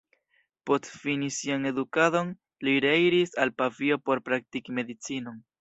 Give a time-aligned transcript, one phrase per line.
[0.69, 2.33] Post fini sian edukadon
[2.69, 5.43] li reiris al Pavio por praktiki medicinon.